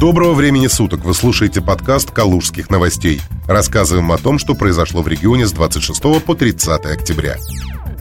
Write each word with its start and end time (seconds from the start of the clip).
Доброго 0.00 0.32
времени 0.32 0.66
суток! 0.66 1.04
Вы 1.04 1.12
слушаете 1.12 1.60
подкаст 1.60 2.10
«Калужских 2.10 2.70
новостей». 2.70 3.20
Рассказываем 3.46 4.10
о 4.12 4.16
том, 4.16 4.38
что 4.38 4.54
произошло 4.54 5.02
в 5.02 5.08
регионе 5.08 5.46
с 5.46 5.52
26 5.52 6.24
по 6.24 6.34
30 6.34 6.86
октября. 6.86 7.36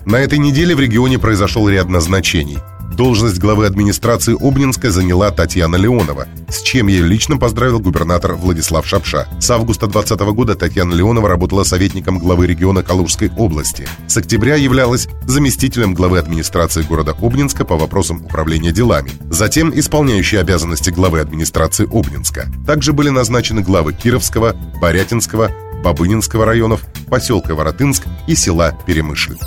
На 0.05 0.15
этой 0.15 0.39
неделе 0.39 0.73
в 0.77 0.79
регионе 0.79 1.19
произошел 1.19 1.67
ряд 1.67 1.89
назначений– 1.89 2.59
Должность 2.99 3.39
главы 3.39 3.65
администрации 3.65 4.35
Обнинска 4.37 4.91
заняла 4.91 5.31
Татьяна 5.31 5.77
Леонова, 5.77 6.27
с 6.49 6.61
чем 6.61 6.87
ее 6.87 7.01
лично 7.01 7.37
поздравил 7.37 7.79
губернатор 7.79 8.33
Владислав 8.33 8.85
Шапша. 8.85 9.25
С 9.39 9.49
августа 9.51 9.87
2020 9.87 10.35
года 10.35 10.55
Татьяна 10.55 10.93
Леонова 10.93 11.29
работала 11.29 11.63
советником 11.63 12.19
главы 12.19 12.45
региона 12.45 12.83
Калужской 12.83 13.31
области. 13.37 13.87
С 14.07 14.17
октября 14.17 14.55
являлась 14.55 15.07
заместителем 15.25 15.93
главы 15.93 16.19
администрации 16.19 16.81
города 16.81 17.15
Обнинска 17.21 17.63
по 17.63 17.77
вопросам 17.77 18.25
управления 18.25 18.73
делами. 18.73 19.11
Затем 19.29 19.71
исполняющей 19.73 20.37
обязанности 20.37 20.89
главы 20.89 21.21
администрации 21.21 21.85
Обнинска. 21.89 22.51
Также 22.67 22.91
были 22.91 23.07
назначены 23.07 23.61
главы 23.61 23.93
Кировского, 23.93 24.57
Борятинского, 24.81 25.51
Бабынинского 25.85 26.43
районов, 26.43 26.81
поселка 27.09 27.55
Воротынск 27.55 28.03
и 28.27 28.35
села 28.35 28.77
Перемышль. 28.85 29.37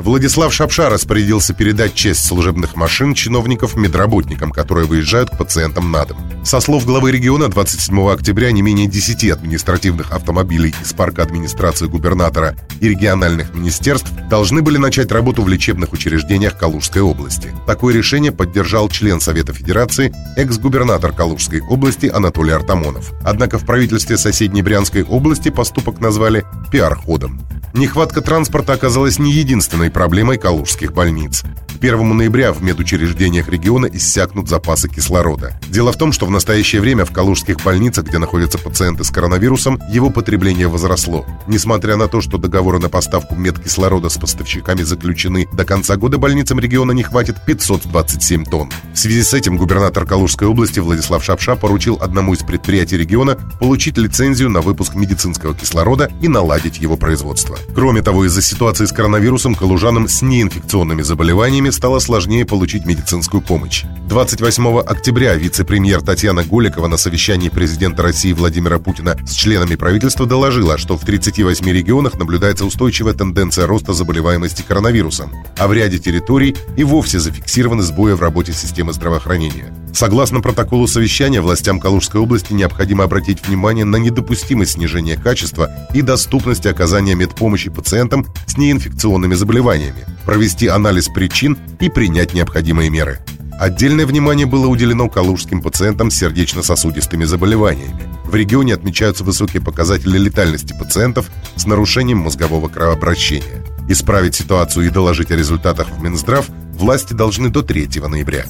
Владислав 0.00 0.52
Шапша 0.52 0.88
распорядился 0.88 1.52
передать 1.52 1.94
часть 1.94 2.24
служебных 2.24 2.74
машин 2.74 3.12
чиновников 3.12 3.76
медработникам, 3.76 4.50
которые 4.50 4.86
выезжают 4.86 5.28
к 5.28 5.36
пациентам 5.36 5.92
на 5.92 6.06
дом. 6.06 6.16
Со 6.42 6.60
слов 6.60 6.86
главы 6.86 7.12
региона, 7.12 7.48
27 7.48 8.10
октября 8.10 8.50
не 8.50 8.62
менее 8.62 8.86
10 8.86 9.30
административных 9.30 10.12
автомобилей 10.12 10.74
из 10.82 10.94
парка 10.94 11.22
администрации 11.22 11.86
губернатора 11.86 12.56
и 12.80 12.88
региональных 12.88 13.54
министерств 13.54 14.10
должны 14.30 14.62
были 14.62 14.78
начать 14.78 15.12
работу 15.12 15.42
в 15.42 15.48
лечебных 15.48 15.92
учреждениях 15.92 16.56
Калужской 16.56 17.02
области. 17.02 17.52
Такое 17.66 17.94
решение 17.94 18.32
поддержал 18.32 18.88
член 18.88 19.20
Совета 19.20 19.52
Федерации, 19.52 20.14
экс-губернатор 20.36 21.12
Калужской 21.12 21.60
области 21.60 22.06
Анатолий 22.06 22.52
Артамонов. 22.52 23.12
Однако 23.22 23.58
в 23.58 23.66
правительстве 23.66 24.16
соседней 24.16 24.62
Брянской 24.62 25.02
области 25.02 25.50
поступок 25.50 26.00
назвали 26.00 26.46
пиар-ходом. 26.72 27.40
Нехватка 27.72 28.20
транспорта 28.20 28.72
оказалась 28.72 29.18
не 29.20 29.32
единственной 29.32 29.90
проблемой 29.90 30.38
калужских 30.38 30.92
больниц. 30.92 31.44
К 31.68 31.82
1 31.82 32.16
ноября 32.16 32.52
в 32.52 32.62
медучреждениях 32.62 33.48
региона 33.48 33.86
иссякнут 33.86 34.48
запасы 34.48 34.88
кислорода. 34.88 35.58
Дело 35.68 35.92
в 35.92 35.96
том, 35.96 36.12
что 36.12 36.26
в 36.26 36.30
настоящее 36.30 36.82
время 36.82 37.04
в 37.04 37.12
калужских 37.12 37.62
больницах, 37.62 38.06
где 38.06 38.18
находятся 38.18 38.58
пациенты 38.58 39.04
с 39.04 39.10
коронавирусом, 39.10 39.80
его 39.88 40.10
потребление 40.10 40.66
возросло. 40.66 41.24
Несмотря 41.46 41.96
на 41.96 42.08
то, 42.08 42.20
что 42.20 42.38
договоры 42.38 42.80
на 42.80 42.88
поставку 42.88 43.36
медкислорода 43.36 44.08
с 44.08 44.18
поставщиками 44.18 44.82
заключены, 44.82 45.48
до 45.52 45.64
конца 45.64 45.96
года 45.96 46.18
больницам 46.18 46.58
региона 46.58 46.92
не 46.92 47.04
хватит 47.04 47.36
527 47.46 48.44
тонн. 48.44 48.70
В 48.92 48.98
связи 48.98 49.22
с 49.22 49.32
этим 49.32 49.56
губернатор 49.56 50.04
Калужской 50.04 50.48
области 50.48 50.80
Владислав 50.80 51.24
Шапша 51.24 51.54
поручил 51.54 51.98
одному 52.00 52.34
из 52.34 52.40
предприятий 52.40 52.98
региона 52.98 53.38
получить 53.60 53.96
лицензию 53.96 54.50
на 54.50 54.60
выпуск 54.60 54.96
медицинского 54.96 55.54
кислорода 55.54 56.10
и 56.20 56.28
наладить 56.28 56.78
его 56.78 56.96
производство. 56.96 57.59
Кроме 57.74 58.02
того, 58.02 58.24
из-за 58.26 58.42
ситуации 58.42 58.84
с 58.84 58.92
коронавирусом 58.92 59.54
калужанам 59.54 60.08
с 60.08 60.22
неинфекционными 60.22 61.02
заболеваниями 61.02 61.70
стало 61.70 61.98
сложнее 61.98 62.44
получить 62.44 62.86
медицинскую 62.86 63.40
помощь. 63.40 63.84
28 64.08 64.78
октября 64.80 65.34
вице-премьер 65.34 66.02
Татьяна 66.02 66.42
Голикова 66.42 66.88
на 66.88 66.96
совещании 66.96 67.48
президента 67.48 68.02
России 68.02 68.32
Владимира 68.32 68.78
Путина 68.78 69.16
с 69.26 69.32
членами 69.32 69.76
правительства 69.76 70.26
доложила, 70.26 70.78
что 70.78 70.96
в 70.96 71.04
38 71.04 71.68
регионах 71.70 72.14
наблюдается 72.14 72.64
устойчивая 72.64 73.14
тенденция 73.14 73.66
роста 73.66 73.92
заболеваемости 73.92 74.62
коронавирусом, 74.62 75.32
а 75.56 75.68
в 75.68 75.72
ряде 75.72 75.98
территорий 75.98 76.56
и 76.76 76.84
вовсе 76.84 77.18
зафиксированы 77.18 77.82
сбои 77.82 78.12
в 78.12 78.20
работе 78.20 78.52
системы 78.52 78.92
здравоохранения. 78.92 79.72
Согласно 79.92 80.40
протоколу 80.40 80.86
совещания, 80.86 81.40
властям 81.40 81.80
Калужской 81.80 82.20
области 82.20 82.52
необходимо 82.52 83.04
обратить 83.04 83.46
внимание 83.46 83.84
на 83.84 83.96
недопустимость 83.96 84.72
снижения 84.72 85.16
качества 85.16 85.70
и 85.92 86.02
доступности 86.02 86.68
оказания 86.68 87.14
медпомощи 87.14 87.70
пациентам 87.70 88.26
с 88.46 88.56
неинфекционными 88.56 89.34
заболеваниями, 89.34 90.06
провести 90.24 90.68
анализ 90.68 91.08
причин 91.08 91.58
и 91.80 91.88
принять 91.88 92.34
необходимые 92.34 92.88
меры. 92.90 93.18
Отдельное 93.60 94.06
внимание 94.06 94.46
было 94.46 94.68
уделено 94.68 95.10
калужским 95.10 95.60
пациентам 95.60 96.10
с 96.10 96.16
сердечно-сосудистыми 96.16 97.24
заболеваниями. 97.24 98.08
В 98.24 98.34
регионе 98.34 98.72
отмечаются 98.72 99.22
высокие 99.22 99.60
показатели 99.60 100.16
летальности 100.16 100.72
пациентов 100.72 101.26
с 101.56 101.66
нарушением 101.66 102.18
мозгового 102.18 102.68
кровообращения. 102.68 103.62
Исправить 103.86 104.34
ситуацию 104.34 104.86
и 104.86 104.90
доложить 104.90 105.30
о 105.30 105.36
результатах 105.36 105.90
в 105.90 106.00
Минздрав 106.00 106.46
власти 106.72 107.12
должны 107.12 107.50
до 107.50 107.60
3 107.60 107.88
ноября. 108.08 108.46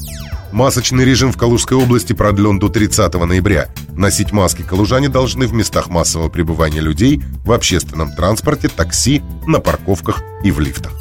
Масочный 0.52 1.04
режим 1.04 1.32
в 1.32 1.36
Калужской 1.36 1.76
области 1.76 2.12
продлен 2.12 2.58
до 2.58 2.68
30 2.68 3.14
ноября. 3.14 3.68
Носить 3.92 4.32
маски 4.32 4.62
калужане 4.62 5.08
должны 5.08 5.46
в 5.46 5.52
местах 5.52 5.88
массового 5.88 6.28
пребывания 6.28 6.80
людей, 6.80 7.22
в 7.44 7.52
общественном 7.52 8.12
транспорте, 8.12 8.68
такси, 8.68 9.22
на 9.46 9.60
парковках 9.60 10.22
и 10.42 10.50
в 10.50 10.58
лифтах. 10.58 10.92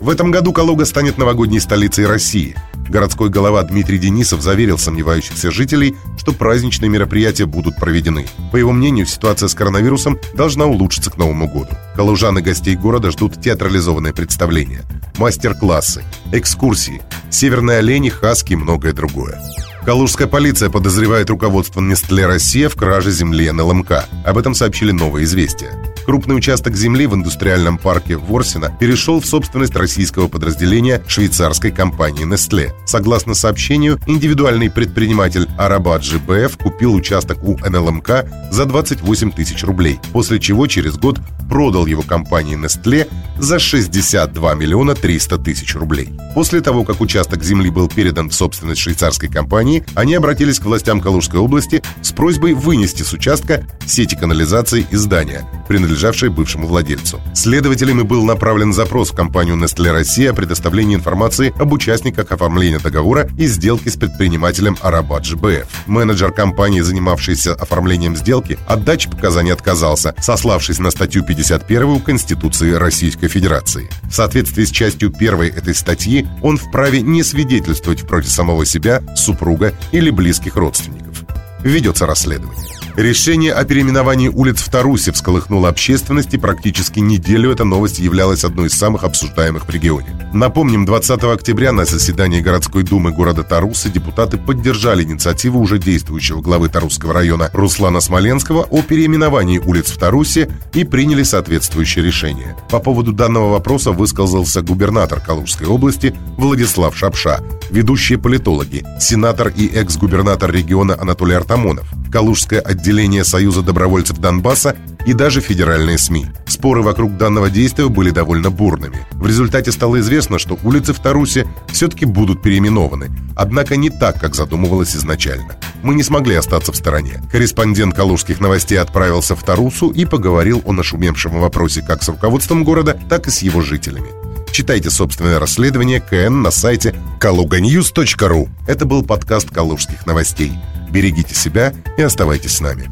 В 0.00 0.08
этом 0.08 0.30
году 0.30 0.52
Калуга 0.52 0.84
станет 0.84 1.18
новогодней 1.18 1.60
столицей 1.60 2.06
России. 2.06 2.54
Городской 2.88 3.28
голова 3.28 3.62
Дмитрий 3.62 3.98
Денисов 3.98 4.40
заверил 4.40 4.78
сомневающихся 4.78 5.50
жителей, 5.50 5.96
что 6.18 6.32
праздничные 6.32 6.88
мероприятия 6.88 7.46
будут 7.46 7.76
проведены. 7.76 8.26
По 8.52 8.56
его 8.56 8.72
мнению, 8.72 9.06
ситуация 9.06 9.48
с 9.48 9.54
коронавирусом 9.54 10.18
должна 10.34 10.66
улучшиться 10.66 11.10
к 11.10 11.16
Новому 11.16 11.48
году. 11.48 11.70
Калужан 11.96 12.38
и 12.38 12.42
гостей 12.42 12.76
города 12.76 13.10
ждут 13.10 13.40
театрализованные 13.40 14.12
представления, 14.12 14.84
мастер-классы, 15.18 16.04
экскурсии, 16.32 17.02
северные 17.30 17.78
олени, 17.78 18.08
хаски 18.08 18.52
и 18.52 18.56
многое 18.56 18.92
другое. 18.92 19.40
Калужская 19.86 20.26
полиция 20.26 20.68
подозревает 20.68 21.30
руководство 21.30 21.80
Нестле 21.80 22.26
«Россия» 22.26 22.68
в 22.68 22.74
краже 22.74 23.12
земли 23.12 23.48
НЛМК. 23.52 23.92
Об 24.24 24.36
этом 24.36 24.52
сообщили 24.52 24.90
новые 24.90 25.22
известия. 25.26 25.80
Крупный 26.06 26.36
участок 26.36 26.76
земли 26.76 27.06
в 27.06 27.14
индустриальном 27.14 27.78
парке 27.78 28.16
Ворсина 28.16 28.76
перешел 28.80 29.20
в 29.20 29.26
собственность 29.26 29.74
российского 29.76 30.26
подразделения 30.28 31.02
швейцарской 31.06 31.72
компании 31.72 32.24
Nestle. 32.24 32.72
Согласно 32.84 33.34
сообщению, 33.34 34.00
индивидуальный 34.06 34.70
предприниматель 34.70 35.48
Арабат 35.58 36.04
ЖБФ 36.04 36.58
купил 36.58 36.94
участок 36.94 37.42
у 37.42 37.56
НЛМК 37.58 38.24
за 38.52 38.66
28 38.66 39.32
тысяч 39.32 39.64
рублей, 39.64 39.98
после 40.12 40.38
чего 40.38 40.68
через 40.68 40.96
год 40.96 41.18
продал 41.48 41.86
его 41.86 42.02
компании 42.02 42.56
Nestle 42.56 43.08
за 43.38 43.58
62 43.58 44.54
миллиона 44.54 44.94
300 44.94 45.38
тысяч 45.38 45.74
рублей. 45.74 46.10
После 46.34 46.60
того, 46.60 46.84
как 46.84 47.00
участок 47.00 47.42
земли 47.42 47.70
был 47.70 47.88
передан 47.88 48.30
в 48.30 48.34
собственность 48.34 48.80
швейцарской 48.80 49.28
компании, 49.28 49.75
они 49.94 50.14
обратились 50.14 50.58
к 50.58 50.64
властям 50.64 51.00
Калужской 51.00 51.40
области 51.40 51.82
с 52.02 52.12
просьбой 52.12 52.54
вынести 52.54 53.02
с 53.02 53.12
участка 53.12 53.66
сети 53.86 54.14
канализации 54.14 54.86
и 54.90 54.96
здания, 54.96 55.48
принадлежавшие 55.68 56.30
бывшему 56.30 56.66
владельцу. 56.66 57.20
Следователями 57.34 58.02
был 58.02 58.24
направлен 58.24 58.72
запрос 58.72 59.10
в 59.10 59.14
компанию 59.14 59.56
Nestle 59.56 59.92
Россия 59.92 60.30
о 60.30 60.34
предоставлении 60.34 60.96
информации 60.96 61.54
об 61.58 61.72
участниках 61.72 62.32
оформления 62.32 62.78
договора 62.78 63.28
и 63.38 63.46
сделки 63.46 63.88
с 63.88 63.96
предпринимателем 63.96 64.76
Арабат 64.80 65.24
ЖБФ. 65.24 65.66
Менеджер 65.86 66.32
компании, 66.32 66.80
занимавшийся 66.80 67.54
оформлением 67.54 68.16
сделки, 68.16 68.58
от 68.66 68.84
дачи 68.84 69.08
показаний 69.10 69.52
отказался, 69.52 70.14
сославшись 70.20 70.78
на 70.78 70.90
статью 70.90 71.24
51 71.24 72.00
Конституции 72.00 72.72
Российской 72.72 73.28
Федерации. 73.28 73.88
В 74.04 74.14
соответствии 74.14 74.64
с 74.64 74.70
частью 74.70 75.12
1 75.16 75.40
этой 75.42 75.74
статьи 75.74 76.26
он 76.42 76.56
вправе 76.56 77.00
не 77.00 77.22
свидетельствовать 77.22 78.06
против 78.06 78.30
самого 78.30 78.64
себя, 78.64 79.02
супруга 79.16 79.65
или 79.92 80.10
близких 80.10 80.56
родственников. 80.56 81.24
Ведется 81.62 82.06
расследование. 82.06 82.64
Решение 82.96 83.52
о 83.52 83.62
переименовании 83.66 84.28
улиц 84.28 84.62
в 84.62 84.70
Тарусе 84.70 85.12
всколыхнуло 85.12 85.68
общественность, 85.68 86.32
и 86.32 86.38
практически 86.38 86.98
неделю 86.98 87.52
эта 87.52 87.62
новость 87.64 87.98
являлась 87.98 88.42
одной 88.42 88.68
из 88.68 88.72
самых 88.72 89.04
обсуждаемых 89.04 89.66
в 89.66 89.70
регионе. 89.70 90.08
Напомним, 90.32 90.86
20 90.86 91.24
октября 91.24 91.72
на 91.72 91.84
заседании 91.84 92.40
городской 92.40 92.84
думы 92.84 93.12
города 93.12 93.42
Тарусы 93.42 93.90
депутаты 93.90 94.38
поддержали 94.38 95.02
инициативу 95.02 95.60
уже 95.60 95.78
действующего 95.78 96.40
главы 96.40 96.70
Тарусского 96.70 97.12
района 97.12 97.50
Руслана 97.52 98.00
Смоленского 98.00 98.62
о 98.62 98.80
переименовании 98.80 99.58
улиц 99.58 99.90
в 99.90 99.98
Тарусе 99.98 100.48
и 100.72 100.84
приняли 100.84 101.22
соответствующее 101.22 102.02
решение. 102.02 102.56
По 102.70 102.78
поводу 102.78 103.12
данного 103.12 103.50
вопроса 103.50 103.92
высказался 103.92 104.62
губернатор 104.62 105.20
Калужской 105.20 105.66
области 105.66 106.14
Владислав 106.38 106.96
Шапша, 106.96 107.40
ведущие 107.70 108.18
политологи, 108.18 108.84
сенатор 109.00 109.48
и 109.48 109.66
экс-губернатор 109.66 110.50
региона 110.50 110.96
Анатолий 110.98 111.34
Артамонов, 111.34 111.86
Калужское 112.10 112.60
отделение 112.60 113.24
Союза 113.24 113.62
добровольцев 113.62 114.18
Донбасса 114.18 114.76
и 115.06 115.12
даже 115.12 115.40
федеральные 115.40 115.98
СМИ. 115.98 116.26
Споры 116.46 116.82
вокруг 116.82 117.16
данного 117.16 117.50
действия 117.50 117.88
были 117.88 118.10
довольно 118.10 118.50
бурными. 118.50 119.06
В 119.12 119.26
результате 119.26 119.72
стало 119.72 120.00
известно, 120.00 120.38
что 120.38 120.58
улицы 120.62 120.92
в 120.92 121.00
Тарусе 121.00 121.46
все-таки 121.68 122.04
будут 122.06 122.42
переименованы, 122.42 123.10
однако 123.36 123.76
не 123.76 123.90
так, 123.90 124.20
как 124.20 124.34
задумывалось 124.34 124.96
изначально. 124.96 125.56
Мы 125.82 125.94
не 125.94 126.02
смогли 126.02 126.34
остаться 126.34 126.72
в 126.72 126.76
стороне. 126.76 127.22
Корреспондент 127.30 127.94
Калужских 127.94 128.40
новостей 128.40 128.78
отправился 128.78 129.36
в 129.36 129.42
Тарусу 129.44 129.90
и 129.90 130.04
поговорил 130.04 130.62
о 130.64 130.72
нашумевшем 130.72 131.38
вопросе 131.40 131.82
как 131.82 132.02
с 132.02 132.08
руководством 132.08 132.64
города, 132.64 132.98
так 133.08 133.28
и 133.28 133.30
с 133.30 133.42
его 133.42 133.60
жителями. 133.60 134.25
Читайте 134.56 134.88
собственное 134.88 135.38
расследование 135.38 136.00
КН 136.00 136.40
на 136.40 136.50
сайте 136.50 136.94
kaluganews.ru. 137.20 138.48
Это 138.66 138.86
был 138.86 139.02
подкаст 139.02 139.50
«Калужских 139.50 140.06
новостей». 140.06 140.50
Берегите 140.90 141.34
себя 141.34 141.74
и 141.98 142.00
оставайтесь 142.00 142.56
с 142.56 142.60
нами. 142.62 142.88